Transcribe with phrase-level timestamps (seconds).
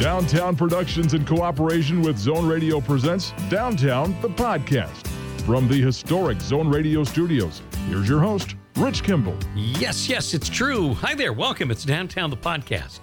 [0.00, 5.06] Downtown Productions in cooperation with Zone Radio presents Downtown the Podcast.
[5.46, 9.34] From the historic Zone Radio studios, here's your host, Rich Kimball.
[9.54, 10.92] Yes, yes, it's true.
[10.94, 11.32] Hi there.
[11.32, 11.70] Welcome.
[11.70, 13.00] It's Downtown the Podcast.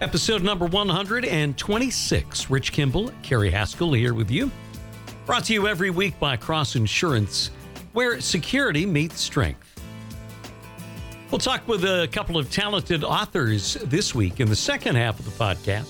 [0.00, 2.50] Episode number 126.
[2.50, 4.48] Rich Kimball, Carrie Haskell here with you.
[5.26, 7.50] Brought to you every week by Cross Insurance,
[7.94, 9.69] where security meets strength.
[11.30, 15.24] We'll talk with a couple of talented authors this week in the second half of
[15.24, 15.88] the podcast.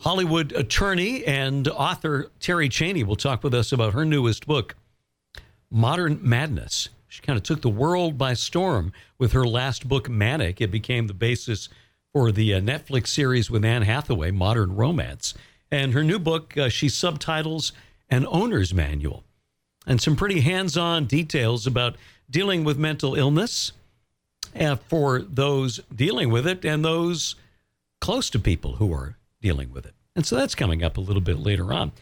[0.00, 4.76] Hollywood attorney and author Terri Cheney will talk with us about her newest book,
[5.70, 6.88] Modern Madness.
[7.06, 10.62] She kind of took the world by storm with her last book, Manic.
[10.62, 11.68] It became the basis
[12.14, 15.34] for the uh, Netflix series with Anne Hathaway, Modern Romance.
[15.70, 17.72] And her new book, uh, she subtitles
[18.08, 19.22] An Owner's Manual
[19.86, 21.96] and some pretty hands on details about
[22.30, 23.72] dealing with mental illness
[24.88, 27.36] for those dealing with it and those
[28.00, 29.94] close to people who are dealing with it.
[30.14, 31.92] And so that's coming up a little bit later on.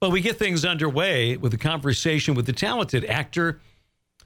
[0.00, 3.60] But we get things underway with a conversation with the talented actor,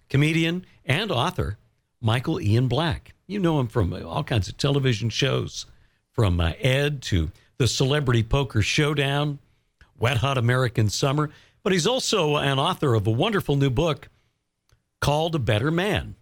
[0.09, 1.59] comedian, and author,
[2.01, 3.15] Michael Ian Black.
[3.27, 5.67] You know him from all kinds of television shows,
[6.13, 9.39] from uh, Ed to the Celebrity Poker Showdown,
[9.99, 11.31] Wet Hot American Summer.
[11.63, 14.09] But he's also an author of a wonderful new book
[15.01, 16.15] called A Better Man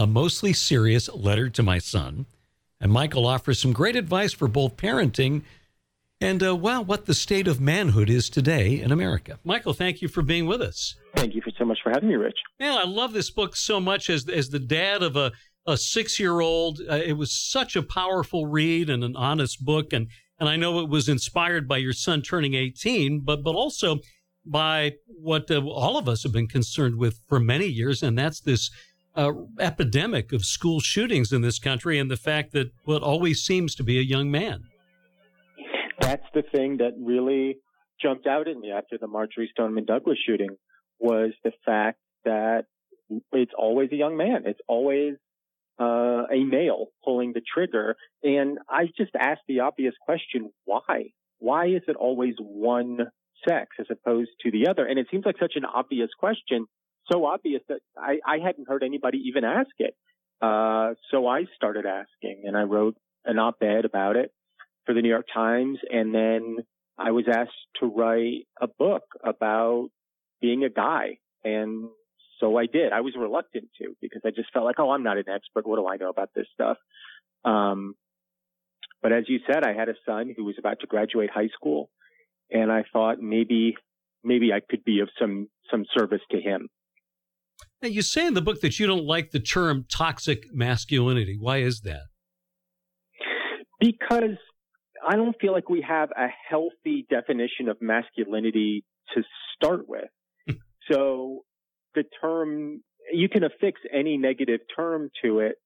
[0.00, 2.24] a mostly serious letter to my son.
[2.80, 5.42] And Michael offers some great advice for both parenting
[6.22, 9.38] and, uh, well, what the state of manhood is today in America.
[9.44, 10.94] Michael, thank you for being with us.
[11.16, 12.38] Thank you for so much for having me, Rich.
[12.58, 15.32] Man, I love this book so much as, as the dad of a,
[15.66, 16.80] a six year old.
[16.88, 19.92] Uh, it was such a powerful read and an honest book.
[19.92, 23.98] And, and I know it was inspired by your son turning 18, but, but also
[24.46, 28.40] by what uh, all of us have been concerned with for many years, and that's
[28.40, 28.70] this
[29.14, 33.74] uh, epidemic of school shootings in this country and the fact that what always seems
[33.74, 34.64] to be a young man.
[36.00, 37.58] That's the thing that really
[38.00, 40.56] jumped out at me after the Marjory Stoneman Douglas shooting
[40.98, 42.64] was the fact that
[43.32, 44.42] it's always a young man.
[44.46, 45.14] It's always
[45.80, 47.96] uh, a male pulling the trigger.
[48.22, 51.12] And I just asked the obvious question, why?
[51.38, 52.98] Why is it always one
[53.48, 54.86] sex as opposed to the other?
[54.86, 56.66] And it seems like such an obvious question,
[57.10, 59.94] so obvious that I, I hadn't heard anybody even ask it.
[60.40, 64.32] Uh, so I started asking and I wrote an op-ed about it
[64.86, 65.78] for the New York Times.
[65.90, 66.56] And then
[66.98, 67.50] I was asked
[67.80, 69.88] to write a book about
[70.40, 71.18] being a guy.
[71.44, 71.88] And
[72.38, 72.92] so I did.
[72.92, 75.66] I was reluctant to because I just felt like, oh, I'm not an expert.
[75.66, 76.78] What do I know about this stuff?
[77.44, 77.94] Um,
[79.02, 81.90] but as you said, I had a son who was about to graduate high school
[82.50, 83.76] and I thought maybe,
[84.24, 86.68] maybe I could be of some, some service to him.
[87.82, 91.38] Now, you say in the book that you don't like the term toxic masculinity.
[91.40, 92.02] Why is that?
[93.80, 94.36] Because
[95.06, 99.22] I don't feel like we have a healthy definition of masculinity to
[99.54, 100.10] start with.
[100.90, 101.44] so
[101.94, 105.56] the term, you can affix any negative term to it.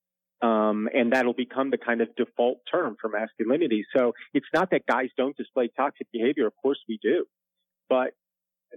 [0.41, 3.85] Um, and that'll become the kind of default term for masculinity.
[3.97, 6.47] So it's not that guys don't display toxic behavior.
[6.47, 7.25] Of course we do.
[7.89, 8.11] But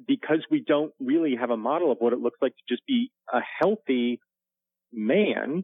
[0.06, 3.12] because we don't really have a model of what it looks like to just be
[3.34, 4.20] a healthy
[4.92, 5.64] man,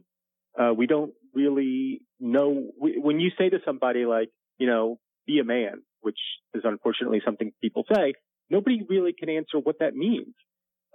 [0.58, 2.70] uh, we don't really know.
[2.80, 6.18] We, when you say to somebody like, you know, be a man, which
[6.54, 8.14] is unfortunately something people say,
[8.50, 10.34] nobody really can answer what that means.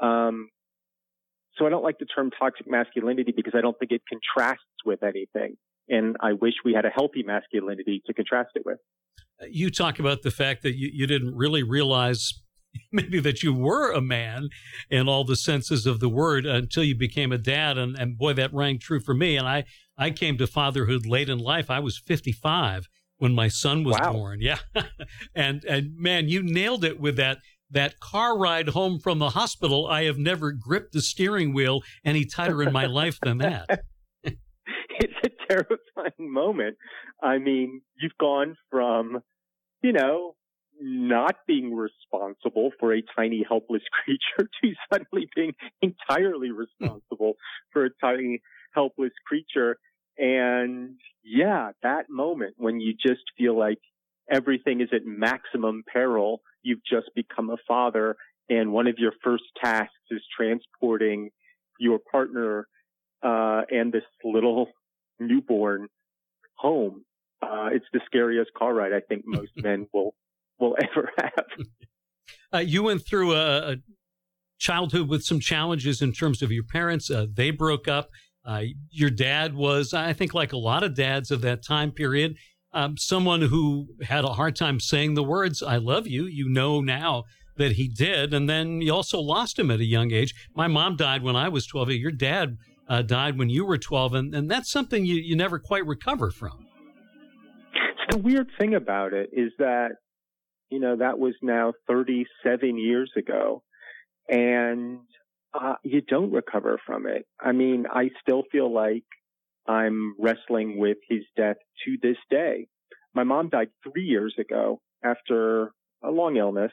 [0.02, 0.50] Um,
[1.58, 5.04] so I don't like the term toxic masculinity because I don't think it contrasts with
[5.04, 5.58] anything.
[5.90, 8.78] And I wish we had a healthy masculinity to contrast it with.
[9.50, 12.42] You talk about the fact that you, you didn't really realize
[12.92, 14.50] maybe that you were a man
[14.90, 17.78] in all the senses of the word until you became a dad.
[17.78, 19.38] And, and boy, that rang true for me.
[19.38, 19.66] And I,
[19.98, 21.70] I came to fatherhood late in life.
[21.70, 22.88] I was 55
[23.18, 24.14] when my son was wow.
[24.14, 24.42] born.
[24.42, 24.60] Yeah.
[25.36, 27.40] and, and man, you nailed it with that,
[27.72, 29.88] that car ride home from the hospital.
[29.88, 33.84] I have never gripped the steering wheel any tighter in my life than that.
[34.24, 36.78] it's a terrifying moment.
[37.22, 39.20] I mean, you've gone from,
[39.84, 40.36] you know,
[40.80, 47.34] not being responsible for a tiny helpless creature to suddenly being entirely responsible
[47.72, 48.42] for a tiny
[48.74, 49.78] helpless creature.
[50.18, 53.80] And yeah, that moment when you just feel like
[54.32, 58.18] everything is at maximum peril, you've just become a father
[58.50, 61.30] and one of your first tasks is transporting
[61.80, 62.68] your partner,
[63.22, 64.70] uh, and this little
[65.20, 65.88] newborn
[66.56, 67.06] home.
[67.42, 70.16] Uh, it's the scariest car ride I think most men will
[70.60, 71.46] will ever have.
[72.54, 73.76] Uh, you went through a, a,
[74.58, 77.10] childhood with some challenges in terms of your parents.
[77.10, 78.10] Uh, they broke up.
[78.46, 82.36] Uh, your dad was, I think, like a lot of dads of that time period,
[82.74, 86.82] um, someone who had a hard time saying the words "I love you." You know
[86.82, 87.24] now
[87.58, 90.34] that he did, and then you also lost him at a young age.
[90.56, 91.90] My mom died when I was twelve.
[91.92, 92.58] Your dad
[92.88, 96.32] uh, died when you were twelve, and, and that's something you, you never quite recover
[96.32, 96.66] from.
[98.10, 99.92] The weird thing about it is that
[100.70, 103.64] you know that was now thirty-seven years ago,
[104.28, 105.00] and
[105.54, 107.26] uh, you don't recover from it.
[107.40, 109.04] I mean, I still feel like
[109.68, 112.68] I'm wrestling with his death to this day.
[113.14, 115.72] My mom died three years ago after
[116.04, 116.72] a long illness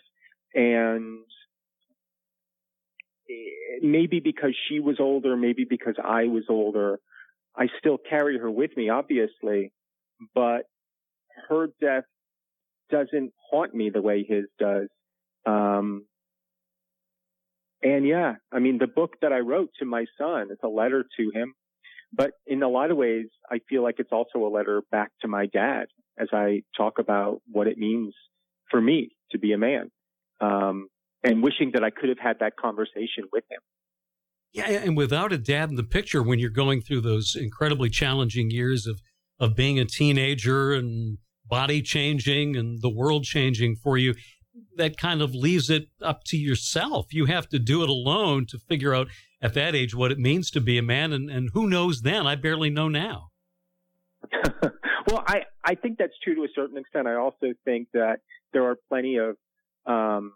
[0.55, 1.21] and
[3.83, 6.99] maybe because she was older, maybe because I was older,
[7.57, 9.73] I still carry her with me, obviously,
[10.35, 10.63] but
[11.49, 12.05] her death
[12.91, 14.89] doesn't haunt me the way his does.
[15.47, 16.07] Um,
[17.83, 21.05] and yeah, I mean, the book that I wrote to my son, it's a letter
[21.19, 21.55] to him.
[22.13, 25.29] But in a lot of ways, I feel like it's also a letter back to
[25.29, 25.87] my dad
[26.19, 28.15] as I talk about what it means
[28.71, 29.91] for me to be a man.
[30.41, 30.89] Um,
[31.25, 33.61] and wishing that I could have had that conversation with him.
[34.53, 38.51] Yeah, and without a dad in the picture, when you're going through those incredibly challenging
[38.51, 39.01] years of
[39.39, 41.19] of being a teenager and
[41.49, 44.15] body changing and the world changing for you,
[44.77, 47.13] that kind of leaves it up to yourself.
[47.13, 49.09] You have to do it alone to figure out
[49.43, 51.13] at that age what it means to be a man.
[51.13, 52.27] And, and who knows then?
[52.27, 53.29] I barely know now.
[54.63, 57.07] well, I, I think that's true to a certain extent.
[57.07, 58.21] I also think that
[58.53, 59.37] there are plenty of
[59.87, 60.33] um,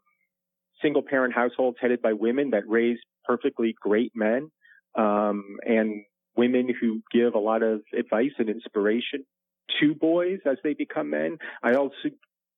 [0.83, 4.51] single parent households headed by women that raise perfectly great men
[4.97, 6.05] um, and
[6.37, 9.25] women who give a lot of advice and inspiration
[9.81, 11.38] to boys as they become men.
[11.62, 12.11] I also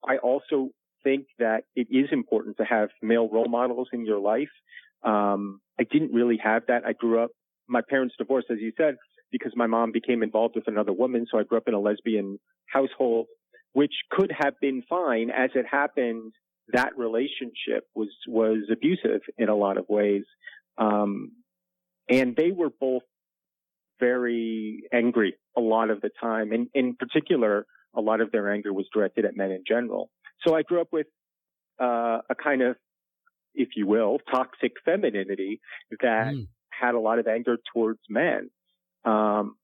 [0.07, 0.71] I also
[1.05, 4.49] think that it is important to have male role models in your life.
[5.03, 6.85] Um, I didn't really have that.
[6.87, 7.31] I grew up,
[7.69, 8.97] my parents divorced, as you said,
[9.31, 11.27] because my mom became involved with another woman.
[11.31, 13.27] So I grew up in a lesbian household,
[13.73, 15.31] which could have been fine.
[15.31, 16.33] As it happened,
[16.73, 20.25] that relationship was, was abusive in a lot of ways.
[20.79, 21.33] Um,
[22.09, 23.03] and they were both
[24.03, 26.53] very angry a lot of the time.
[26.53, 30.11] And in particular, a lot of their anger was directed at men in general.
[30.45, 31.07] So I grew up with
[31.81, 32.77] uh, a kind of,
[33.55, 35.61] if you will, toxic femininity
[35.91, 36.49] that mm.
[36.71, 38.51] had a lot of anger towards men.
[39.05, 39.57] Um,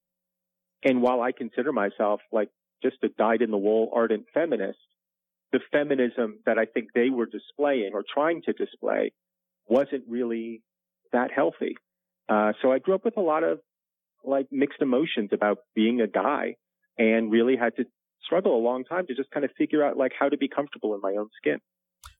[0.84, 2.50] and while I consider myself like
[2.82, 4.78] just a dyed in the wool ardent feminist,
[5.52, 9.12] the feminism that I think they were displaying or trying to display
[9.66, 10.62] wasn't really
[11.12, 11.74] that healthy.
[12.28, 13.58] Uh, so I grew up with a lot of
[14.24, 16.56] like mixed emotions about being a guy
[16.98, 17.84] and really had to
[18.24, 20.94] struggle a long time to just kind of figure out like how to be comfortable
[20.94, 21.58] in my own skin.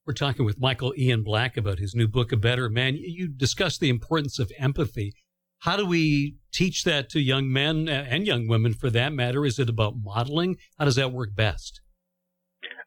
[0.06, 2.97] We're talking with Michael Ian Black about his new book, A Better Man.
[2.97, 5.12] You discussed the importance of empathy.
[5.61, 9.45] How do we teach that to young men uh, and young women for that matter?
[9.45, 10.56] Is it about modeling?
[10.79, 11.81] How does that work best?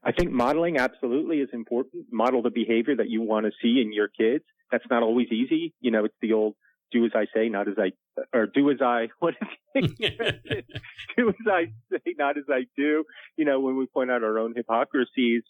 [0.04, 2.06] I think modeling absolutely is important.
[2.12, 4.44] Model the behavior that you want to see in your kids.
[4.72, 5.74] That's not always easy.
[5.80, 6.56] You know, it's the old
[6.92, 7.92] do as I say, not as I,
[8.34, 9.36] or do as I, what
[9.76, 10.66] is it?
[11.18, 13.04] do as I say, not as I do.
[13.38, 15.44] You know, when we point out our own hypocrisies,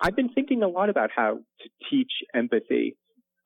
[0.00, 2.96] I've been thinking a lot about how to teach empathy.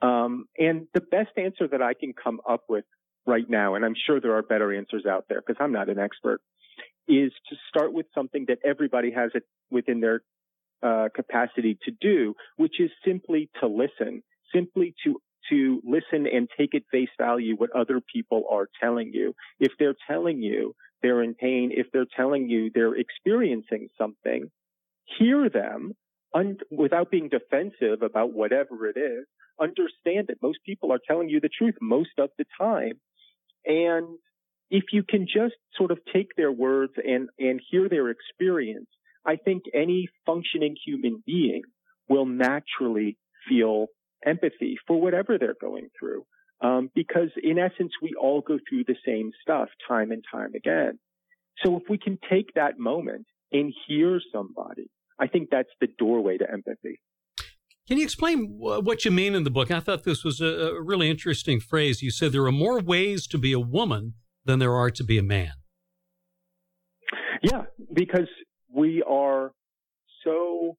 [0.03, 2.85] Um, and the best answer that I can come up with
[3.27, 5.99] right now, and I'm sure there are better answers out there because I'm not an
[5.99, 6.41] expert,
[7.07, 10.23] is to start with something that everybody has it within their
[10.83, 14.23] uh, capacity to do, which is simply to listen,
[14.55, 19.35] simply to to listen and take at face value what other people are telling you.
[19.59, 24.51] If they're telling you they're in pain, if they're telling you they're experiencing something,
[25.19, 25.95] hear them
[26.35, 29.27] un- without being defensive about whatever it is.
[29.61, 32.95] Understand that most people are telling you the truth most of the time.
[33.67, 34.19] And
[34.71, 38.87] if you can just sort of take their words and, and hear their experience,
[39.27, 41.63] I think any functioning human being
[42.09, 43.19] will naturally
[43.49, 43.87] feel
[44.25, 46.25] empathy for whatever they're going through.
[46.63, 50.99] Um, because in essence, we all go through the same stuff time and time again.
[51.65, 56.39] So if we can take that moment and hear somebody, I think that's the doorway
[56.39, 57.01] to empathy.
[57.89, 59.71] Can you explain what you mean in the book?
[59.71, 62.03] I thought this was a really interesting phrase.
[62.03, 65.19] You said there are more ways to be a woman than there are to be
[65.19, 65.53] a man.
[67.43, 68.29] Yeah, because
[68.73, 69.51] we are
[70.25, 70.77] so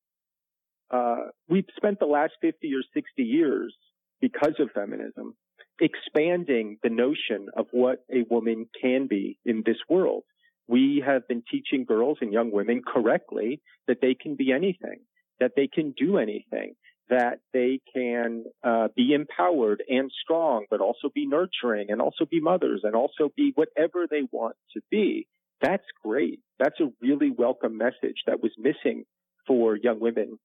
[0.92, 3.74] uh, we've spent the last 50 or 60 years
[4.20, 5.36] because of feminism
[5.80, 10.24] expanding the notion of what a woman can be in this world.
[10.68, 15.00] We have been teaching girls and young women correctly that they can be anything,
[15.40, 16.76] that they can do anything,
[17.10, 22.40] that they can uh, be empowered and strong, but also be nurturing and also be
[22.40, 25.28] mothers and also be whatever they want to be.
[25.62, 26.40] That's great.
[26.60, 29.06] That's a really welcome message that was missing
[29.48, 30.40] for young women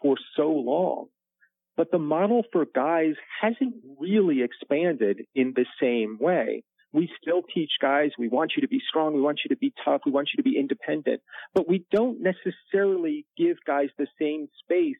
[0.00, 1.06] for so long.
[1.76, 6.64] But the model for guys hasn't really expanded in the same way.
[6.92, 9.72] We still teach guys, we want you to be strong, we want you to be
[9.84, 11.22] tough, we want you to be independent,
[11.54, 14.98] but we don't necessarily give guys the same space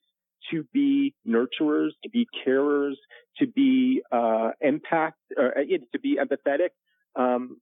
[0.52, 2.95] to be nurturers, to be carers,
[3.38, 6.71] to be uh, impact, or, uh, to be empathetic.
[7.16, 7.61] Um,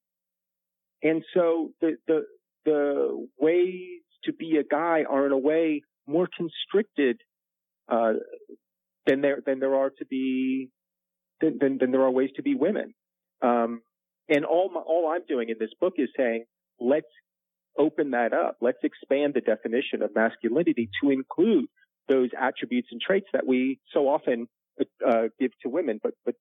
[1.03, 2.27] and so the, the
[2.65, 7.21] the ways to be a guy are in a way more constricted
[7.89, 8.15] uh,
[9.07, 10.71] than there than there are to be
[11.41, 12.95] than, than, than there are ways to be women.
[13.43, 13.83] Um,
[14.29, 16.45] and all my, all I'm doing in this book is saying,
[16.81, 17.07] let's
[17.79, 18.57] open that up.
[18.61, 21.67] Let's expand the definition of masculinity to include
[22.09, 24.49] those attributes and traits that we so often
[25.07, 26.35] uh, give to women, but but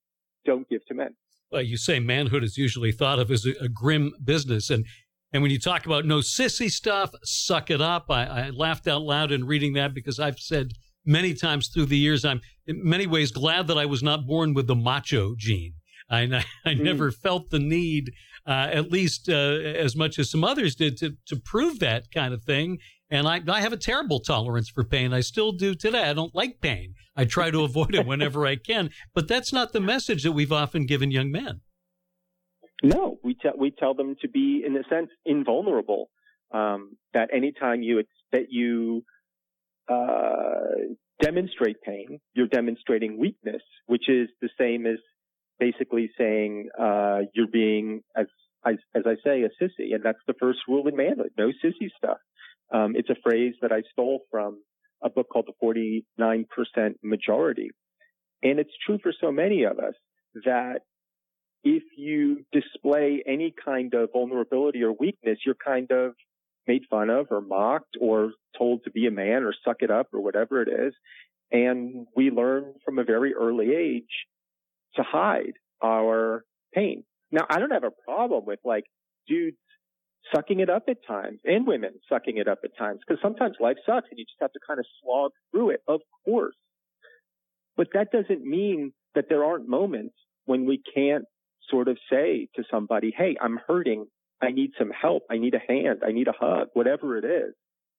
[0.46, 1.16] don't give to men.
[1.52, 4.86] Well, you say manhood is usually thought of as a, a grim business, and
[5.34, 8.06] and when you talk about no sissy stuff, suck it up.
[8.10, 10.72] I, I laughed out loud in reading that because I've said
[11.06, 14.54] many times through the years, I'm in many ways glad that I was not born
[14.54, 15.74] with the macho gene.
[16.10, 16.22] I,
[16.66, 16.80] I mm.
[16.80, 18.12] never felt the need,
[18.46, 22.34] uh, at least uh, as much as some others did, to, to prove that kind
[22.34, 22.80] of thing.
[23.10, 25.14] And I, I have a terrible tolerance for pain.
[25.14, 26.04] I still do today.
[26.04, 26.94] I don't like pain.
[27.16, 28.92] I try to avoid it whenever I can.
[29.14, 31.62] But that's not the message that we've often given young men.
[32.84, 36.10] No, we tell we tell them to be, in a sense, invulnerable.
[36.52, 39.04] Um, that anytime you that you
[39.90, 44.98] uh, demonstrate pain, you're demonstrating weakness, which is the same as
[45.60, 48.28] basically saying uh, you're being, as,
[48.66, 51.90] as, as I say, a sissy, and that's the first rule in manhood: no sissy
[51.98, 52.18] stuff.
[52.72, 54.62] Um, it's a phrase that I stole from
[55.02, 57.72] a book called The 49% Majority,
[58.44, 59.94] and it's true for so many of us
[60.46, 60.82] that
[61.76, 66.14] if you display any kind of vulnerability or weakness, you're kind of
[66.66, 70.08] made fun of or mocked or told to be a man or suck it up
[70.14, 70.94] or whatever it is.
[71.52, 74.04] And we learn from a very early age
[74.96, 77.04] to hide our pain.
[77.32, 78.86] Now, I don't have a problem with like
[79.28, 79.58] dudes
[80.34, 83.78] sucking it up at times and women sucking it up at times because sometimes life
[83.86, 86.56] sucks and you just have to kind of slog through it, of course.
[87.76, 91.26] But that doesn't mean that there aren't moments when we can't
[91.70, 94.06] sort of say to somebody, Hey, I'm hurting.
[94.42, 95.24] I need some help.
[95.32, 96.02] I need a hand.
[96.06, 97.54] I need a hug, whatever it is.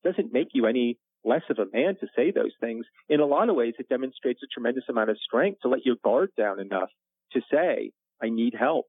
[0.05, 2.87] It doesn't make you any less of a man to say those things.
[3.09, 5.97] In a lot of ways, it demonstrates a tremendous amount of strength to let your
[6.05, 6.91] guard down enough
[7.33, 7.91] to say,
[8.23, 8.87] I need help.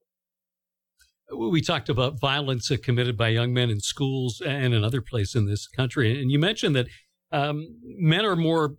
[1.36, 5.46] We talked about violence committed by young men in schools and in other places in
[5.46, 6.20] this country.
[6.20, 6.86] And you mentioned that
[7.30, 8.74] um, men are more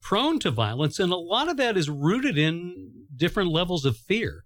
[0.00, 4.44] prone to violence, and a lot of that is rooted in different levels of fear.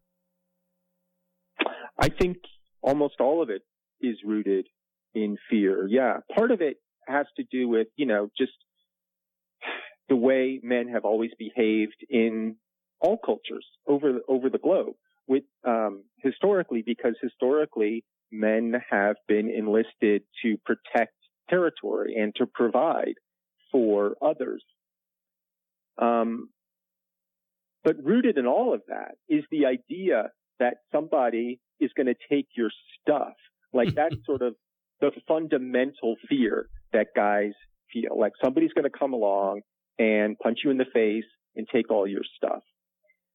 [2.01, 2.39] I think
[2.83, 3.63] almost all of it
[4.01, 4.67] is rooted
[5.15, 5.87] in fear.
[5.87, 6.19] Yeah.
[6.35, 8.53] Part of it has to do with, you know, just
[10.09, 12.57] the way men have always behaved in
[13.01, 14.95] all cultures over over the globe.
[15.27, 21.15] With um, historically, because historically men have been enlisted to protect
[21.49, 23.15] territory and to provide
[23.71, 24.65] for others.
[25.99, 26.49] Um,
[27.85, 30.31] but rooted in all of that is the idea
[30.61, 33.35] that somebody is going to take your stuff.
[33.73, 34.55] Like that's sort of
[35.01, 37.53] the fundamental fear that guys
[37.93, 38.19] feel.
[38.19, 39.63] Like somebody's going to come along
[39.99, 41.25] and punch you in the face
[41.57, 42.63] and take all your stuff.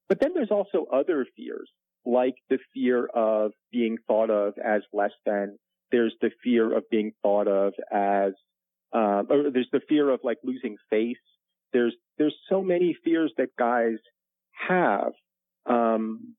[0.07, 1.69] But then there's also other fears,
[2.05, 5.57] like the fear of being thought of as less than.
[5.91, 8.33] There's the fear of being thought of as,
[8.93, 11.17] um, or there's the fear of like losing face.
[11.73, 13.97] There's there's so many fears that guys
[14.67, 15.11] have
[15.65, 16.35] um,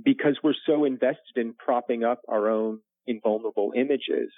[0.00, 4.30] because we're so invested in propping up our own invulnerable images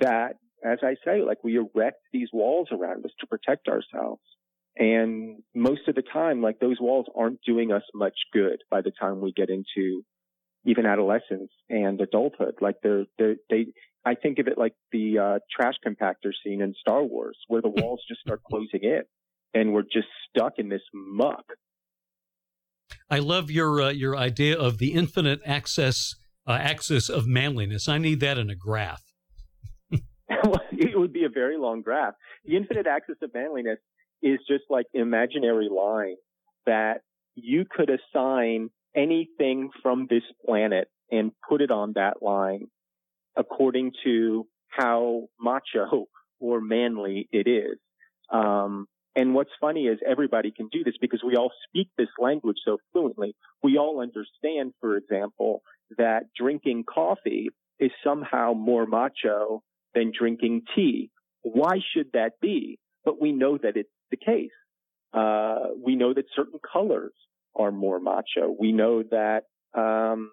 [0.00, 4.22] that, as I say, like we erect these walls around us to protect ourselves.
[4.76, 8.92] And most of the time, like those walls aren't doing us much good by the
[8.92, 10.04] time we get into
[10.64, 12.54] even adolescence and adulthood.
[12.60, 13.66] Like they're, they're they,
[14.04, 17.68] I think of it like the uh, trash compactor scene in Star Wars, where the
[17.76, 19.02] walls just start closing in,
[19.52, 21.44] and we're just stuck in this muck
[23.10, 26.14] I love your uh, your idea of the infinite access
[26.46, 27.88] uh, axis of manliness.
[27.88, 29.02] I need that in a graph.
[30.30, 32.14] it would be a very long graph.
[32.44, 33.78] The infinite axis of manliness
[34.22, 36.16] is just like imaginary line
[36.66, 37.02] that
[37.34, 42.66] you could assign anything from this planet and put it on that line
[43.36, 46.06] according to how macho
[46.40, 47.78] or manly it is.
[48.30, 48.86] Um,
[49.18, 52.78] and what's funny is everybody can do this because we all speak this language so
[52.92, 53.34] fluently.
[53.64, 55.62] We all understand, for example,
[55.96, 57.48] that drinking coffee
[57.80, 61.10] is somehow more macho than drinking tea.
[61.42, 62.78] Why should that be?
[63.04, 64.52] But we know that it's the case.
[65.12, 67.12] Uh, we know that certain colors
[67.56, 68.54] are more macho.
[68.56, 69.44] We know that,
[69.74, 70.30] um,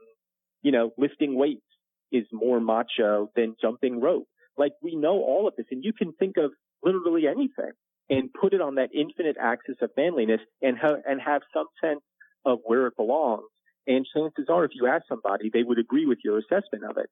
[0.61, 1.65] you know, lifting weights
[2.11, 4.27] is more macho than jumping rope.
[4.59, 6.51] Like we know all of this and you can think of
[6.83, 7.71] literally anything
[8.09, 12.01] and put it on that infinite axis of manliness and, ha- and have some sense
[12.45, 13.43] of where it belongs.
[13.87, 17.09] And chances are, if you ask somebody, they would agree with your assessment of it.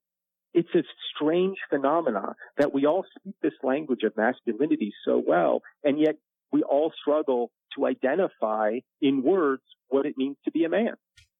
[0.53, 0.83] It's a
[1.15, 6.15] strange phenomenon that we all speak this language of masculinity so well, and yet
[6.51, 10.93] we all struggle to identify in words what it means to be a man.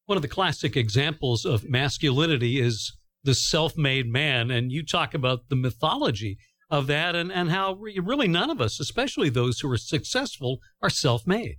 [0.07, 4.51] One of the classic examples of masculinity is the self made man.
[4.51, 6.37] And you talk about the mythology
[6.73, 10.89] of that and, and how really none of us, especially those who are successful, are
[10.89, 11.57] self made.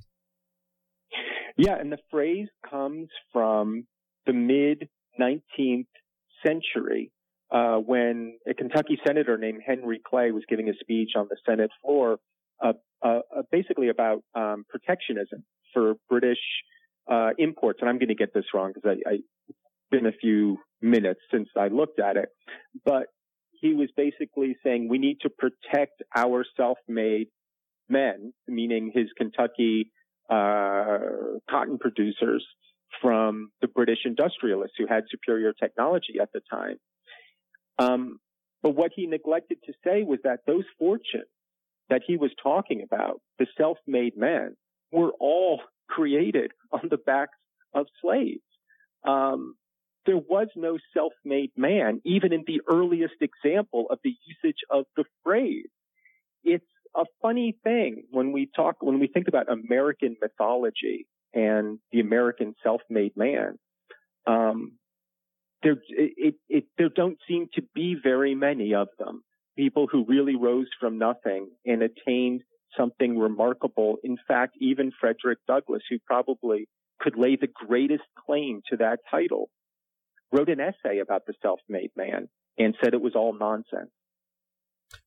[1.56, 3.86] Yeah, and the phrase comes from
[4.26, 4.88] the mid
[5.20, 5.86] 19th
[6.44, 7.12] century
[7.52, 11.70] uh, when a Kentucky senator named Henry Clay was giving a speech on the Senate
[11.80, 12.18] floor,
[12.60, 13.20] uh, uh,
[13.52, 16.40] basically about um, protectionism for British
[17.08, 17.78] uh, imports.
[17.80, 19.18] And I'm going to get this wrong because I, I
[19.92, 22.30] been a few minutes since I looked at it,
[22.84, 23.06] but
[23.64, 27.28] he was basically saying we need to protect our self-made
[27.88, 29.90] men, meaning his Kentucky
[30.28, 30.98] uh,
[31.48, 32.44] cotton producers,
[33.00, 36.76] from the British industrialists who had superior technology at the time.
[37.78, 38.18] Um,
[38.62, 41.24] but what he neglected to say was that those fortunes
[41.88, 44.56] that he was talking about, the self-made men,
[44.92, 47.38] were all created on the backs
[47.72, 48.42] of slaves.
[49.06, 49.54] Um,
[50.06, 55.04] there was no self-made man, even in the earliest example of the usage of the
[55.22, 55.68] phrase.
[56.42, 62.00] It's a funny thing when we talk, when we think about American mythology and the
[62.00, 63.58] American self-made man.
[64.26, 64.72] Um,
[65.62, 69.24] there, it, it, there don't seem to be very many of them.
[69.56, 72.42] People who really rose from nothing and attained
[72.76, 73.96] something remarkable.
[74.04, 76.68] In fact, even Frederick Douglass, who probably
[77.00, 79.48] could lay the greatest claim to that title,
[80.34, 83.90] wrote an essay about the self-made man and said it was all nonsense.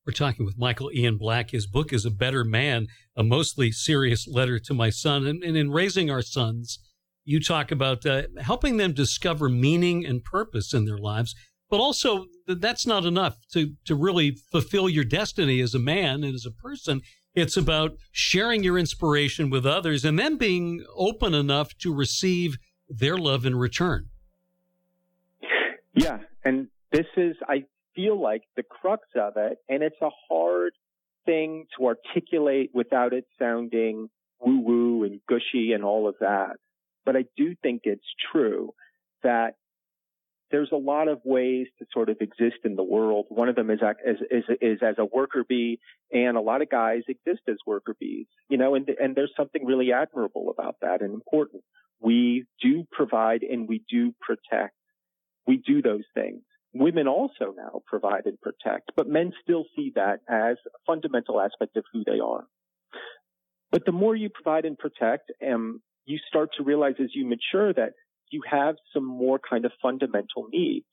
[0.05, 1.51] We're talking with Michael Ian Black.
[1.51, 5.27] His book is A Better Man, a mostly serious letter to my son.
[5.27, 6.79] And, and in raising our sons,
[7.25, 11.35] you talk about uh, helping them discover meaning and purpose in their lives,
[11.69, 16.33] but also that's not enough to, to really fulfill your destiny as a man and
[16.35, 17.01] as a person.
[17.35, 22.57] It's about sharing your inspiration with others and then being open enough to receive
[22.89, 24.07] their love in return.
[25.97, 26.19] Yeah.
[26.45, 29.57] And this is, I feel like, the crux of it.
[29.67, 30.73] And it's a hard
[31.25, 36.57] thing to articulate without it sounding woo woo and gushy and all of that.
[37.05, 38.73] But I do think it's true
[39.23, 39.55] that
[40.51, 43.25] there's a lot of ways to sort of exist in the world.
[43.29, 45.79] One of them is, as, is, is as a worker bee,
[46.11, 49.65] and a lot of guys exist as worker bees, you know, and, and there's something
[49.65, 51.63] really admirable about that and important.
[51.99, 54.76] We do provide and we do protect
[55.47, 56.41] we do those things.
[56.73, 61.77] Women also now provide and protect, but men still see that as a fundamental aspect
[61.77, 62.45] of who they are.
[63.71, 67.73] But the more you provide and protect, um, you start to realize as you mature
[67.73, 67.93] that
[68.29, 70.85] you have some more kind of fundamental needs.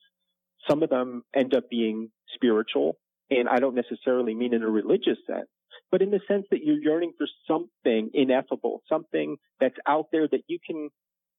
[0.68, 2.96] Some of them end up being spiritual,
[3.30, 5.48] and I don't necessarily mean in a religious sense,
[5.90, 10.42] but in the sense that you're yearning for something ineffable, something that's out there that
[10.46, 10.88] you can,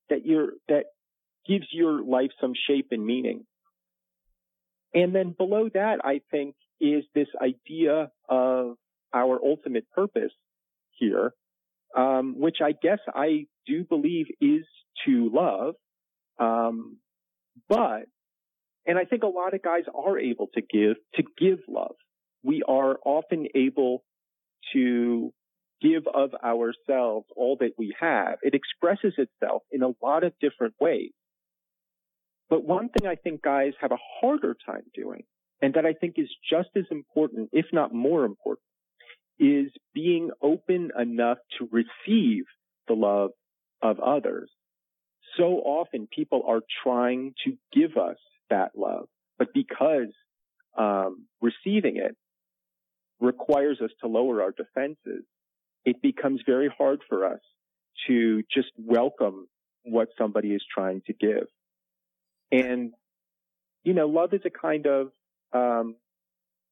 [0.10, 0.86] that you're, that
[1.47, 3.45] gives your life some shape and meaning.
[4.93, 8.75] And then below that, I think, is this idea of
[9.13, 10.31] our ultimate purpose
[10.91, 11.34] here,
[11.95, 14.65] um, which I guess I do believe is
[15.05, 15.75] to love.
[16.39, 16.97] Um,
[17.67, 18.05] but,
[18.86, 21.95] and I think a lot of guys are able to give, to give love.
[22.43, 24.03] We are often able
[24.73, 25.34] to
[25.81, 28.38] give of ourselves all that we have.
[28.41, 31.12] It expresses itself in a lot of different ways.
[32.49, 35.23] But one thing I think guys have a harder time doing,
[35.62, 38.63] and that I think is just as important, if not more important,
[39.39, 42.43] is being open enough to receive
[42.88, 43.31] the love
[43.81, 44.49] of others.
[45.38, 48.17] So often people are trying to give us
[48.49, 50.13] that love, but because
[50.77, 52.15] um, receiving it
[53.19, 55.25] requires us to lower our defenses,
[55.84, 57.39] it becomes very hard for us
[58.08, 59.47] to just welcome
[59.84, 61.47] what somebody is trying to give.
[62.63, 62.91] And,
[63.83, 65.11] you know, love is a kind of,
[65.53, 65.95] um,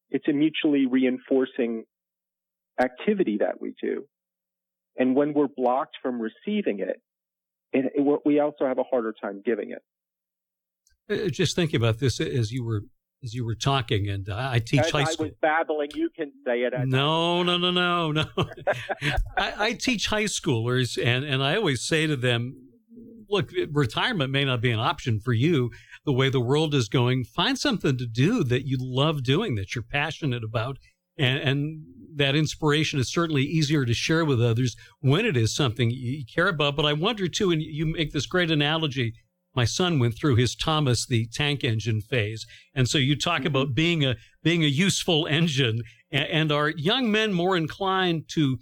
[0.10, 1.86] it's a mutually reinforcing
[2.80, 4.06] activity that we do.
[4.98, 7.02] And when we're blocked from receiving it,
[7.72, 9.82] it, it we also have a harder time giving it.
[11.10, 12.84] Uh, just thinking about this as you were
[13.24, 15.28] as you were talking, and uh, I teach As high I school.
[15.28, 16.74] was babbling, you can say it.
[16.86, 18.26] No, no, no, no, no.
[19.38, 22.68] I, I teach high schoolers, and, and I always say to them,
[23.30, 25.72] look, retirement may not be an option for you
[26.06, 27.24] the way the world is going.
[27.24, 30.78] Find something to do that you love doing, that you're passionate about.
[31.18, 31.84] And, and
[32.16, 36.48] that inspiration is certainly easier to share with others when it is something you care
[36.48, 36.76] about.
[36.76, 39.14] But I wonder too, and you make this great analogy.
[39.56, 43.68] My son went through his Thomas the tank engine phase, and so you talk about
[43.68, 43.76] mm-hmm.
[43.76, 48.58] being a being a useful engine, and, and are young men more inclined to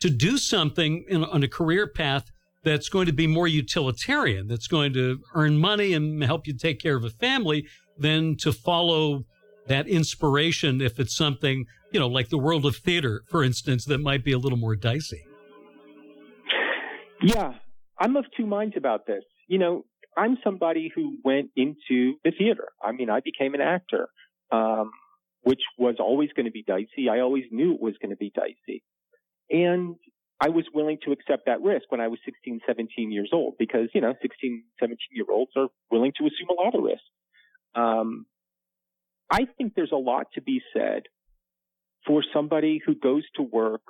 [0.00, 2.30] to do something in, on a career path
[2.64, 6.80] that's going to be more utilitarian, that's going to earn money and help you take
[6.80, 7.66] care of a family,
[7.98, 9.24] than to follow
[9.66, 13.98] that inspiration if it's something, you know, like the world of theater, for instance, that
[13.98, 15.22] might be a little more dicey.
[17.22, 17.54] Yeah,
[17.98, 19.22] I'm of two minds about this.
[19.48, 19.84] You know,
[20.16, 22.68] I'm somebody who went into the theater.
[22.82, 24.08] I mean, I became an actor,
[24.50, 24.90] um,
[25.42, 27.08] which was always going to be dicey.
[27.10, 28.82] I always knew it was going to be dicey.
[29.50, 29.96] And
[30.40, 33.88] I was willing to accept that risk when I was 16, 17 years old because,
[33.94, 37.02] you know, 16, 17 year olds are willing to assume a lot of risk.
[37.74, 38.26] Um,
[39.30, 41.04] I think there's a lot to be said
[42.06, 43.82] for somebody who goes to work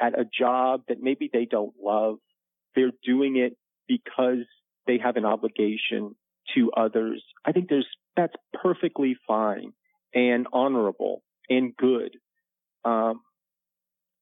[0.00, 2.16] at a job that maybe they don't love.
[2.74, 4.44] They're doing it because
[4.86, 6.14] they have an obligation
[6.54, 7.22] to others.
[7.44, 7.86] I think there's,
[8.16, 9.72] that's perfectly fine
[10.14, 12.16] and honorable and good.
[12.84, 13.20] Um,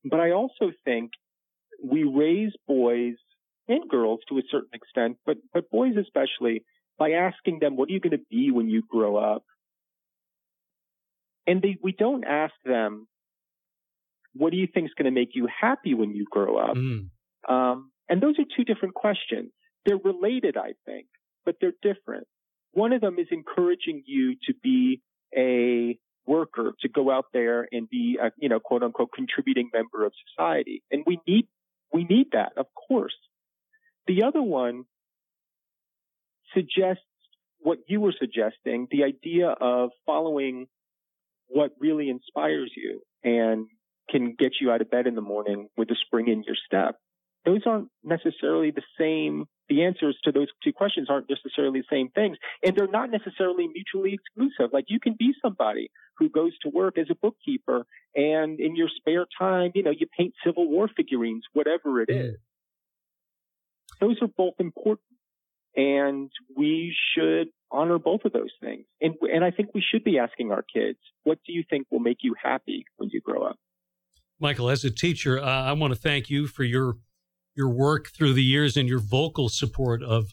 [0.04, 1.12] but I also think
[1.82, 3.14] we raise boys
[3.68, 6.64] and girls to a certain extent, but, but boys especially
[6.98, 9.44] by asking them, what are you going to be when you grow up?
[11.46, 13.08] And they, we don't ask them,
[14.34, 16.76] what do you think is going to make you happy when you grow up?
[16.76, 17.08] Mm.
[17.48, 19.50] Um, and those are two different questions.
[19.84, 21.06] They're related, I think,
[21.44, 22.26] but they're different.
[22.72, 25.02] One of them is encouraging you to be
[25.36, 30.06] a worker, to go out there and be a, you know, quote unquote, contributing member
[30.06, 30.82] of society.
[30.90, 31.48] And we need,
[31.92, 33.14] we need that, of course.
[34.06, 34.84] The other one
[36.54, 37.04] suggests
[37.60, 40.66] what you were suggesting, the idea of following
[41.48, 43.66] what really inspires you and
[44.10, 46.96] can get you out of bed in the morning with a spring in your step.
[47.44, 49.46] Those aren't necessarily the same.
[49.68, 52.36] The answers to those two questions aren't necessarily the same things.
[52.64, 54.72] And they're not necessarily mutually exclusive.
[54.72, 58.88] Like you can be somebody who goes to work as a bookkeeper and in your
[58.96, 62.36] spare time, you know, you paint Civil War figurines, whatever it is.
[64.00, 65.00] Those are both important.
[65.74, 68.84] And we should honor both of those things.
[69.00, 72.00] And, and I think we should be asking our kids, what do you think will
[72.00, 73.56] make you happy when you grow up?
[74.38, 76.96] Michael, as a teacher, uh, I want to thank you for your
[77.54, 80.26] your work through the years and your vocal support of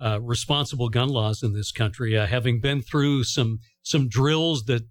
[0.00, 2.16] uh, responsible gun laws in this country.
[2.16, 4.82] Uh, having been through some some drills that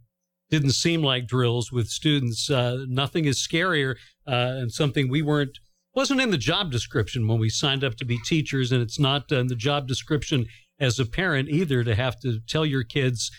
[0.50, 3.96] didn't seem like drills with students, uh, nothing is scarier
[4.28, 5.58] uh, and something we weren't
[5.94, 9.32] wasn't in the job description when we signed up to be teachers, and it's not
[9.32, 10.46] in the job description
[10.80, 13.32] as a parent either to have to tell your kids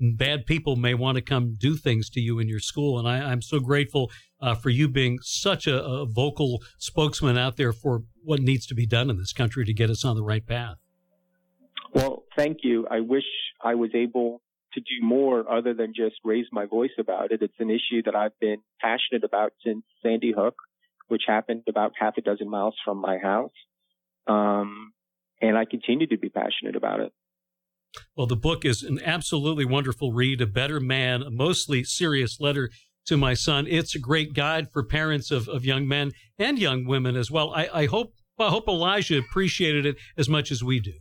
[0.00, 2.98] bad people may want to come do things to you in your school.
[2.98, 7.56] And I, am so grateful uh, for you being such a, a, vocal spokesman out
[7.56, 10.22] there for what needs to be done in this country to get us on the
[10.22, 10.76] right path.
[11.94, 12.86] Well, thank you.
[12.90, 13.24] I wish
[13.62, 14.40] I was able
[14.74, 17.42] to do more other than just raise my voice about it.
[17.42, 20.54] It's an issue that I've been passionate about since Sandy Hook,
[21.08, 23.52] which happened about half a dozen miles from my house.
[24.26, 24.92] Um,
[25.40, 27.12] and I continue to be passionate about it.
[28.16, 32.70] Well, the book is an absolutely wonderful read, A Better Man, a mostly serious letter
[33.06, 33.66] to my son.
[33.68, 37.52] It's a great guide for parents of, of young men and young women as well.
[37.54, 40.94] I, I hope I hope Elijah appreciated it as much as we do.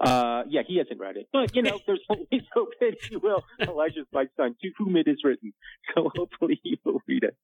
[0.00, 3.44] Uh, yeah, he hasn't read it, but you know, there's always hope that he will.
[3.60, 5.52] Elijah's my son, to whom it is written,
[5.94, 7.36] so hopefully he will read it.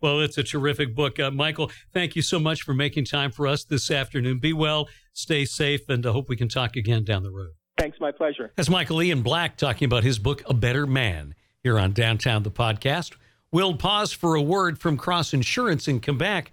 [0.00, 1.18] Well, it's a terrific book.
[1.18, 4.38] Uh, Michael, thank you so much for making time for us this afternoon.
[4.38, 7.50] Be well, stay safe, and I hope we can talk again down the road.
[7.76, 8.52] Thanks, my pleasure.
[8.56, 11.34] That's Michael Ian Black talking about his book, A Better Man,
[11.66, 13.16] here on Downtown the Podcast.
[13.50, 16.52] We'll pause for a word from Cross Insurance and come back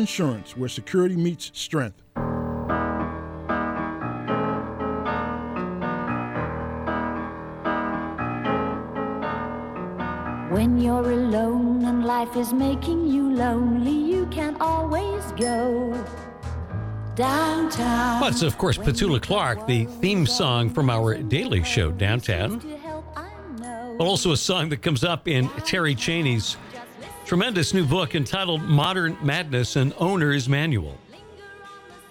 [0.01, 2.01] Insurance, where security meets strength.
[10.49, 15.93] When you're alone and life is making you lonely, you can always go
[17.13, 18.21] downtown.
[18.21, 22.59] Well, it's, of course, Petula Clark, the theme song from our daily show, Downtown.
[23.99, 26.57] But also a song that comes up in Terri Cheney's
[27.25, 30.97] tremendous new book entitled Modern Madness An Owner's Manual.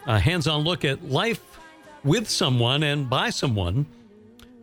[0.06, 1.42] A hands on look at life
[2.04, 3.86] with someone and by someone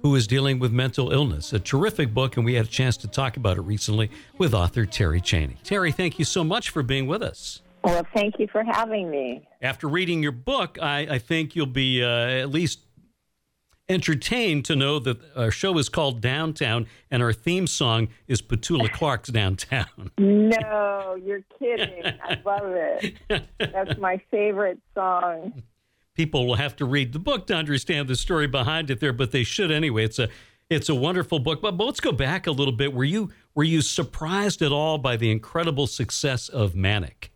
[0.02, 1.54] who is dealing with mental illness.
[1.54, 4.86] A terrific book, and we had a chance to talk about it recently with author
[4.86, 5.58] Terri Cheney.
[5.64, 7.62] Terri, thank you so much for being with us.
[7.84, 9.48] Well, thank you for having me.
[9.62, 12.80] After reading your book, I, I think you'll be uh, at least
[13.90, 18.92] entertained to know that our show is called Downtown and our theme song is Petula
[18.94, 20.12] Clark's Downtown.
[20.18, 22.04] No, you're kidding.
[22.06, 23.16] I love it.
[23.60, 25.64] That's my favorite song
[26.18, 29.32] people will have to read the book to understand the story behind it there, but
[29.32, 30.04] they should anyway.
[30.04, 30.28] It's a
[30.70, 31.62] it's a wonderful book.
[31.62, 32.94] But, but let's go back a little bit.
[32.94, 37.32] Were you were you surprised at all by the incredible success of Manic?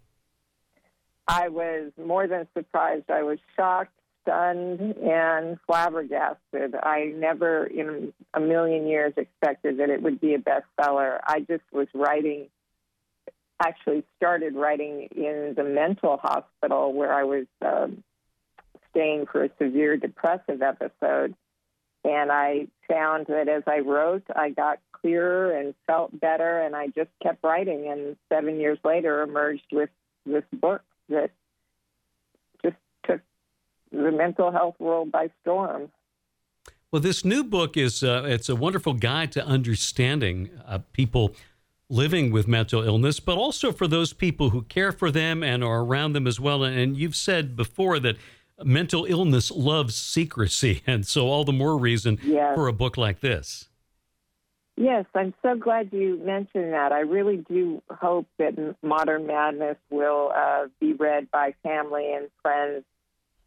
[1.27, 3.09] I was more than surprised.
[3.09, 3.93] I was shocked,
[4.31, 6.75] stunned, and flabbergasted.
[6.75, 11.19] I never in a million years expected that it would be a bestseller.
[11.25, 12.47] I just was writing
[13.63, 18.03] actually started writing in the mental hospital where I was um,
[18.89, 21.35] staying for a severe depressive episode.
[22.03, 26.87] And I found that as I wrote, I got clearer and felt better, and I
[26.87, 27.87] just kept writing.
[27.91, 29.91] And seven years later, emerged with
[30.25, 31.29] this book that
[33.91, 35.91] the mental health world by storm.
[36.91, 41.33] Well, this new book is uh, it's a wonderful guide to understanding uh, people
[41.89, 45.81] living with mental illness, but also for those people who care for them and are
[45.81, 46.63] around them as well.
[46.63, 48.17] And you've said before that
[48.63, 52.55] mental illness loves secrecy, and so all the more reason yes.
[52.55, 53.67] for a book like this.
[54.77, 56.91] Yes, I'm so glad you mentioned that.
[56.91, 62.83] I really do hope that Modern Madness will uh, be read by family and friends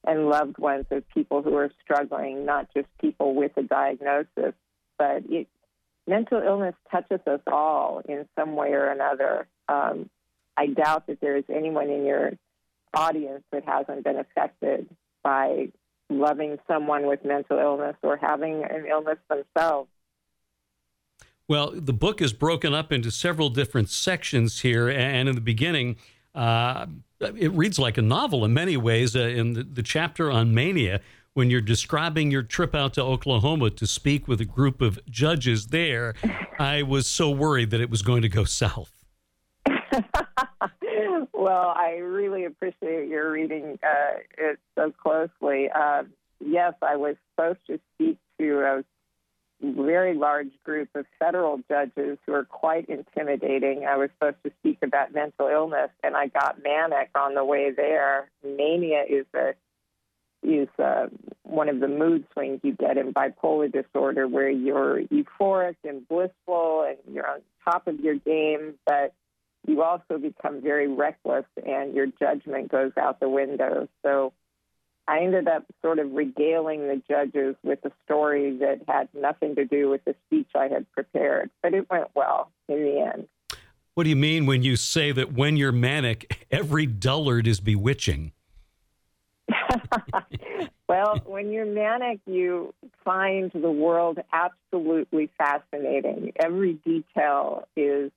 [0.07, 4.55] and loved ones of people who are struggling, not just people with a diagnosis.
[4.99, 5.49] But it,
[6.07, 9.47] mental illness touches us all in some way or another.
[9.69, 10.11] Um,
[10.57, 12.33] I doubt that there is anyone in your
[12.95, 14.89] audience that hasn't been affected
[15.23, 15.69] by
[16.11, 19.89] loving someone with mental illness or having an illness themselves.
[21.49, 25.97] Well, the book is broken up into several different sections here, and in the beginning,
[26.35, 26.87] uh,
[27.21, 29.15] it reads like a novel in many ways.
[29.17, 31.01] Uh, in the, the, chapter on mania,
[31.35, 35.69] when you're describing your trip out to Oklahoma to speak with a group of judges
[35.69, 36.15] there,
[36.59, 38.93] I was so worried that it was going to go south.
[41.33, 45.69] well, I really appreciate your reading uh, it so closely.
[45.75, 46.05] Uh,
[46.45, 48.85] yes, I was supposed to speak to a
[49.63, 53.87] very large group of federal judges who are quite intimidating.
[53.87, 57.71] I was supposed to speak about mental illness, and I got manic on the way
[57.71, 58.31] there.
[58.43, 59.55] Mania is a
[60.43, 61.07] is uh,
[61.43, 66.85] one of the mood swings you get in bipolar disorder, where you're euphoric and blissful,
[66.87, 69.15] and you're on top of your game, but
[69.67, 73.89] you also become very reckless and your judgment goes out the window.
[74.03, 74.33] So
[75.07, 79.65] I ended up sort of regaling the judges with a story that had nothing to
[79.65, 83.29] do with the speech I had prepared, but it went well in the end.
[83.95, 88.33] What do you mean when you say that when you're manic, every dullard is bewitching?
[90.89, 96.33] well, when you're manic, you find the world absolutely fascinating.
[96.37, 98.11] Every detail is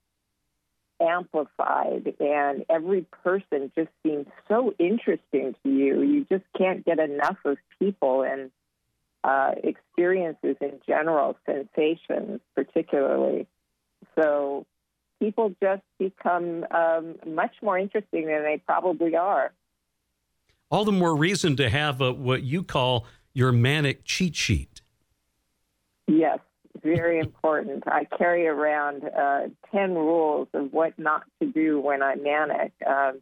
[1.02, 6.02] amplified and every person just seems so interesting to you.
[6.02, 8.52] You just can't get enough of people and
[9.24, 13.48] uh, experiences in general, sensations particularly.
[14.16, 14.66] So
[15.20, 19.52] people just become um, much more interesting than they probably are.
[20.70, 24.82] All the more reason to have a, what you call your manic cheat sheet.
[26.08, 26.40] Yes,
[26.84, 27.84] very important.
[27.88, 32.74] I carry around uh, 10 rules of what not to do when I'm manic.
[32.86, 33.22] Um,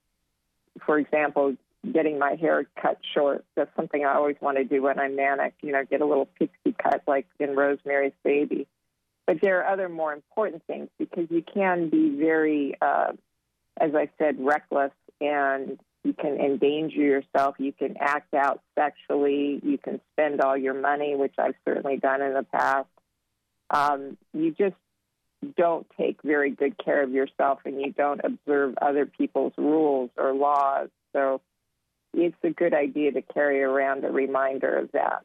[0.85, 1.55] for example,
[1.91, 3.45] getting my hair cut short.
[3.55, 6.27] That's something I always want to do when I'm manic, you know, get a little
[6.37, 8.67] pixie cut like in Rosemary's Baby.
[9.27, 13.13] But there are other more important things because you can be very, uh,
[13.77, 17.55] as I said, reckless and you can endanger yourself.
[17.57, 19.59] You can act out sexually.
[19.63, 22.87] You can spend all your money, which I've certainly done in the past
[23.69, 24.75] um, you just
[25.57, 30.33] don't take very good care of yourself and you don't observe other people's rules or
[30.33, 30.89] laws.
[31.13, 31.41] So
[32.13, 35.23] it's a good idea to carry around a reminder of that.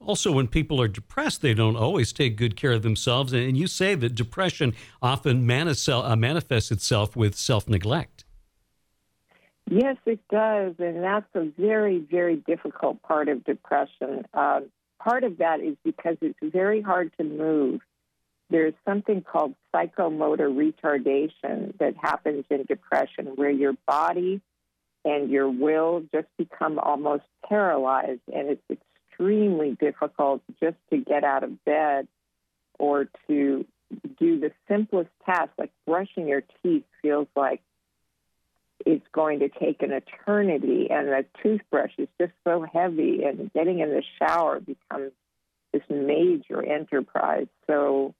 [0.00, 3.32] also when people are depressed, they don't always take good care of themselves.
[3.32, 8.24] And you say that depression often uh, manifests itself with self neglect.
[9.70, 10.74] Yes, it does.
[10.78, 14.26] And that's a very, very difficult part of depression.
[14.34, 14.62] Uh,
[15.02, 17.80] part of that is because it's very hard to move.
[18.50, 24.40] There's something called psychomotor retardation that happens in depression where your body
[25.04, 31.44] and your will just become almost paralyzed, and it's extremely difficult just to get out
[31.44, 32.06] of bed
[32.78, 33.64] or to
[34.18, 37.60] do the simplest task, like brushing your teeth, feels like
[38.86, 43.80] it's going to take an eternity, and a toothbrush is just so heavy, and getting
[43.80, 45.12] in the shower becomes
[45.72, 47.46] this major enterprise.
[47.66, 48.14] So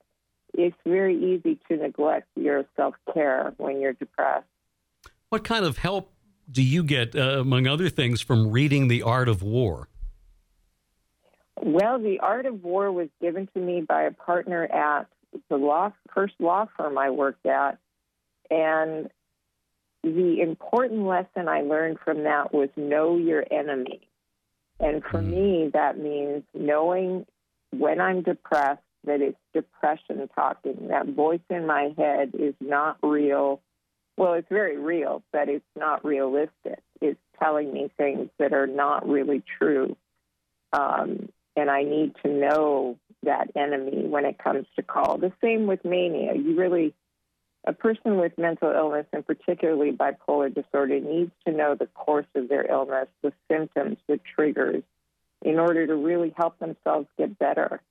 [0.53, 4.45] it's very easy to neglect your self care when you're depressed.
[5.29, 6.11] What kind of help
[6.49, 9.87] do you get, uh, among other things, from reading The Art of War?
[11.61, 15.07] Well, The Art of War was given to me by a partner at
[15.49, 17.77] the law, first law firm I worked at.
[18.49, 19.09] And
[20.03, 24.01] the important lesson I learned from that was know your enemy.
[24.79, 25.29] And for mm.
[25.29, 27.25] me, that means knowing
[27.71, 30.87] when I'm depressed that it's depression talking.
[30.89, 33.61] That voice in my head is not real
[34.17, 36.79] well, it's very real, but it's not realistic.
[37.01, 39.95] It's telling me things that are not really true.
[40.73, 45.17] Um, and I need to know that enemy when it comes to call.
[45.17, 46.35] The same with mania.
[46.35, 46.93] You really,
[47.65, 52.49] a person with mental illness and particularly bipolar disorder needs to know the course of
[52.49, 54.83] their illness, the symptoms, the triggers,
[55.43, 57.81] in order to really help themselves get better.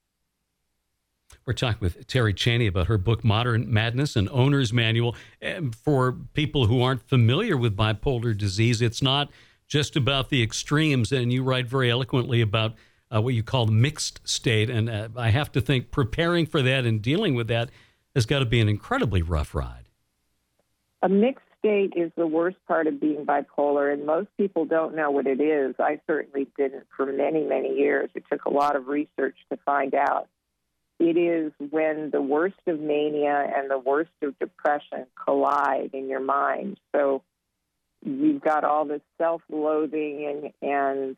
[1.46, 5.16] We're talking with Terri Cheney about her book, Modern Madness, an owner's manual.
[5.40, 9.30] And for people who aren't familiar with bipolar disease, it's not
[9.66, 11.12] just about the extremes.
[11.12, 12.74] And you write very eloquently about
[13.14, 14.68] uh, what you call the mixed state.
[14.68, 17.70] And uh, I have to think preparing for that and dealing with that
[18.14, 19.88] has got to be an incredibly rough ride.
[21.02, 25.10] A mixed state is the worst part of being bipolar, and most people don't know
[25.10, 25.74] what it is.
[25.78, 28.10] I certainly didn't for many, many years.
[28.14, 30.28] It took a lot of research to find out.
[30.98, 36.20] It is when the worst of mania and the worst of depression collide in your
[36.20, 36.78] mind.
[36.94, 37.22] So
[38.04, 41.16] you've got all this self-loathing and, and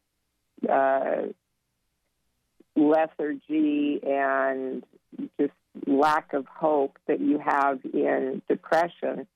[0.69, 1.33] uh,
[2.77, 4.85] lethargy and
[5.41, 5.53] just
[5.87, 9.27] lack of hope that you have in depression.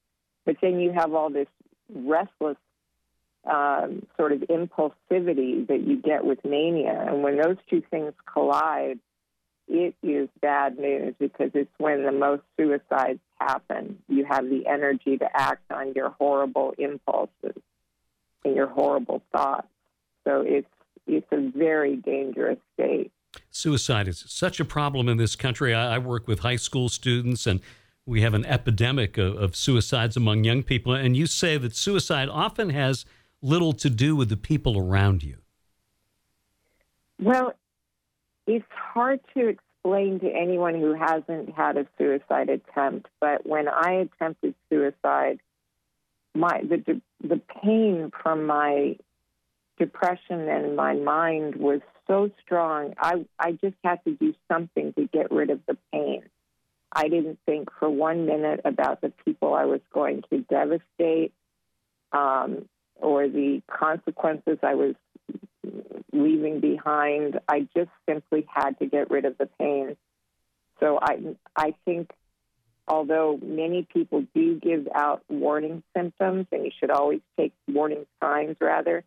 [0.45, 1.49] But then you have all this
[1.93, 2.57] restless
[3.45, 7.07] um, sort of impulsivity that you get with mania.
[7.09, 8.99] And when those two things collide,
[9.69, 13.99] it is bad news because it's when the most suicides happen.
[14.09, 17.61] You have the energy to act on your horrible impulses
[18.45, 19.69] and your horrible thoughts.
[20.25, 20.69] So it's
[21.07, 23.13] it's a very dangerous state.
[23.51, 25.75] Suicide is such a problem in this country.
[25.75, 27.61] I, I work with high school students, and
[28.05, 30.93] we have an epidemic of, of suicides among young people.
[30.93, 33.05] And you say that suicide often has
[33.43, 35.39] little to do with the people around you.
[37.21, 37.55] Well,
[38.47, 44.07] it's hard to explain to anyone who hasn't had a suicide attempt, but when I
[44.07, 45.41] attempted suicide,
[46.35, 48.97] my the the pain from my
[49.79, 52.95] depression and my mind was so strong.
[52.99, 56.23] I I just had to do something to get rid of the pain.
[56.93, 61.35] I didn't think for one minute about the people I was going to devastate
[62.13, 64.95] um, or the consequences I was
[66.13, 67.41] leaving behind.
[67.49, 69.97] I just simply had to get rid of the pain.
[70.81, 72.13] So I I think
[72.89, 78.57] although many people do give out warning symptoms and you should always take warning signs
[78.61, 79.05] rather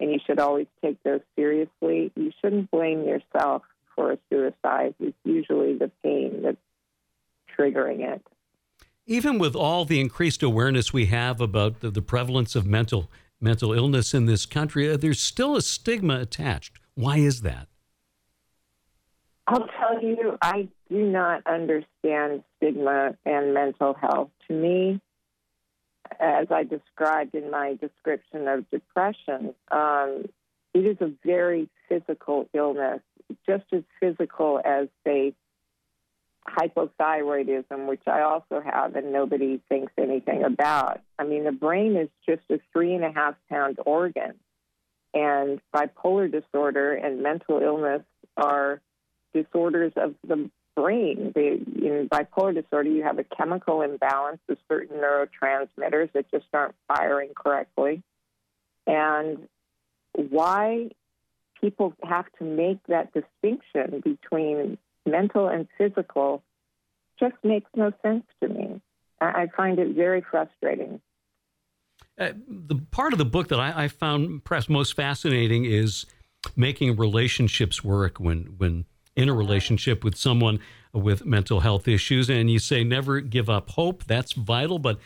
[0.00, 3.62] and you should always take those seriously, you shouldn't blame yourself
[3.94, 4.94] for a suicide.
[5.00, 6.56] It's usually the pain that's
[7.58, 8.22] triggering it.
[9.06, 13.72] Even with all the increased awareness we have about the, the prevalence of mental mental
[13.72, 16.80] illness in this country, uh, there's still a stigma attached.
[16.94, 17.68] Why is that?
[19.46, 24.30] I'll tell you, I do not understand stigma and mental health.
[24.48, 25.00] To me,
[26.20, 30.26] as I described in my description of depression, um,
[30.74, 33.00] it is a very physical illness,
[33.46, 35.34] just as physical as, say,
[36.48, 41.00] hypothyroidism, which I also have and nobody thinks anything about.
[41.18, 44.34] I mean, the brain is just a three and a half pound organ,
[45.14, 48.02] and bipolar disorder and mental illness
[48.36, 48.80] are
[49.34, 51.32] disorders of the brain.
[51.34, 56.74] They, in bipolar disorder, you have a chemical imbalance of certain neurotransmitters that just aren't
[56.86, 58.02] firing correctly.
[58.86, 59.48] And
[60.14, 60.90] why
[61.60, 66.42] people have to make that distinction between mental and physical
[67.18, 68.80] just makes no sense to me.
[69.20, 71.00] I find it very frustrating.
[72.16, 76.06] Uh, the part of the book that I, I, found perhaps most fascinating is
[76.56, 78.84] making relationships work when when
[79.18, 80.60] in a relationship with someone
[80.92, 82.30] with mental health issues.
[82.30, 84.04] And you say never give up hope.
[84.04, 85.00] That's vital, but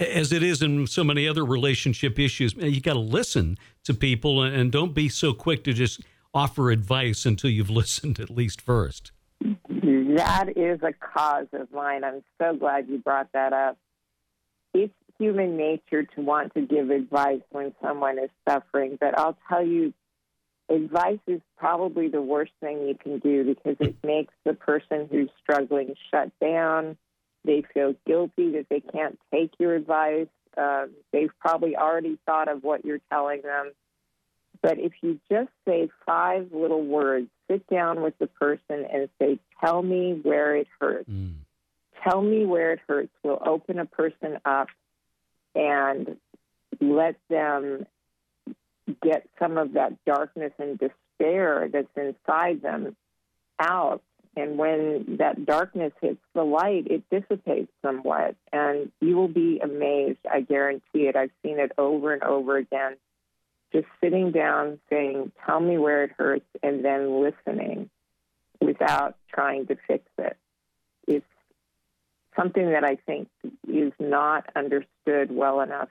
[0.00, 4.42] as it is in so many other relationship issues, you got to listen to people
[4.42, 6.00] and don't be so quick to just
[6.34, 9.12] offer advice until you've listened at least first.
[9.40, 12.02] That is a cause of mine.
[12.02, 13.78] I'm so glad you brought that up.
[14.74, 19.64] It's human nature to want to give advice when someone is suffering, but I'll tell
[19.64, 19.92] you,
[20.72, 25.28] advice is probably the worst thing you can do because it makes the person who's
[25.42, 26.96] struggling shut down.
[27.44, 30.28] They feel guilty that they can't take your advice.
[30.56, 33.72] Uh, they've probably already thought of what you're telling them.
[34.62, 39.38] But if you just say five little words, sit down with the person and say,
[39.60, 41.08] Tell me where it hurts.
[41.08, 41.34] Mm.
[42.02, 43.12] Tell me where it hurts.
[43.22, 44.68] We'll open a person up
[45.54, 46.16] and
[46.80, 47.86] let them
[49.02, 52.96] get some of that darkness and despair that's inside them
[53.58, 54.02] out.
[54.34, 58.34] And when that darkness hits the light, it dissipates somewhat.
[58.52, 60.20] And you will be amazed.
[60.30, 61.16] I guarantee it.
[61.16, 62.96] I've seen it over and over again
[63.72, 67.90] just sitting down saying, Tell me where it hurts, and then listening
[68.60, 70.36] without trying to fix it.
[71.06, 71.26] It's
[72.38, 73.28] something that I think
[73.66, 75.88] is not understood well enough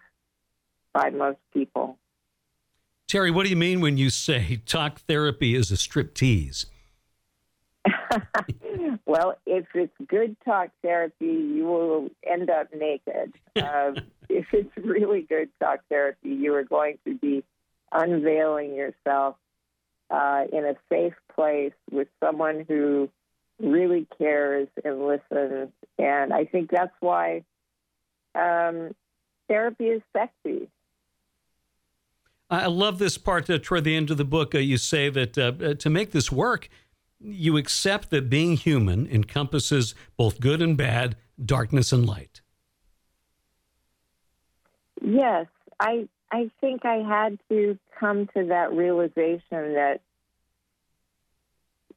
[0.94, 1.98] by most people.
[3.12, 6.68] Terri, what do you mean when you say talk therapy is a strip tease?
[9.06, 13.34] well, if it's good talk therapy, you will end up naked.
[13.54, 14.00] Uh,
[14.30, 17.44] if it's really good talk therapy, you are going to be
[17.92, 19.36] unveiling yourself
[20.10, 23.10] uh, in a safe place with someone who
[23.60, 25.74] really cares and listens.
[26.00, 27.44] And I think that's why
[28.36, 28.96] um,
[29.50, 30.70] therapy is sexy.
[32.52, 34.54] I love this part uh, toward the end of the book.
[34.54, 36.68] Uh, you say that uh, uh, to make this work,
[37.22, 42.42] you accept that being human encompasses both good and bad, darkness and light.
[45.02, 45.48] Yes,
[45.80, 50.02] I I think I had to come to that realization that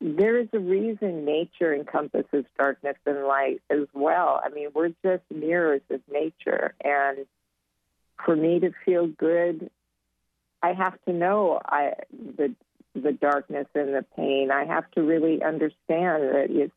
[0.00, 4.40] there is a reason nature encompasses darkness and light as well.
[4.44, 6.74] I mean, we're just mirrors of nature.
[6.84, 7.26] And
[8.24, 9.70] for me to feel good,
[10.64, 12.54] I have to know I, the,
[12.94, 14.50] the darkness and the pain.
[14.50, 16.72] I have to really understand that it's,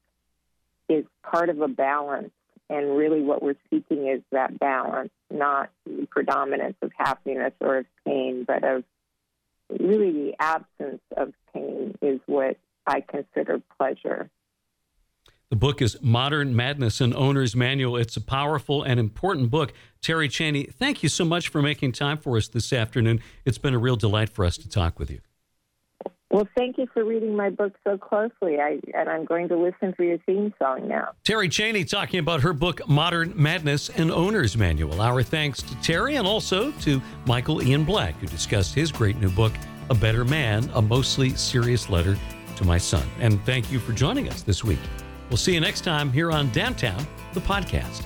[1.23, 2.31] part of a balance
[2.69, 7.85] and really, what we're seeking is that balance, not the predominance of happiness or of
[8.05, 8.83] pain, but of
[9.69, 14.29] really the absence of pain is what I consider pleasure.
[15.49, 17.95] The book is Modern Madness An Owner's Manual.
[17.95, 19.71] It's a powerful and important book.
[20.01, 23.21] Terri Cheney, thank you so much for making time for us this afternoon.
[23.45, 25.21] It's been a real delight for us to talk with you.
[26.29, 28.59] Well, thank you for reading my book so closely.
[28.59, 31.11] I, and I'm going to listen for your theme song now.
[31.23, 34.99] Terri Cheney talking about her book, Modern Madness An Owner's Manual.
[34.99, 39.29] Our thanks to Terri and also to Michael Ian Black, who discussed his great new
[39.29, 39.53] book,
[39.89, 42.17] A Better Man, a mostly serious letter
[42.57, 43.07] to my son.
[43.21, 44.79] And thank you for joining us this week.
[45.29, 48.03] We'll see you next time here on Downtown, the podcast.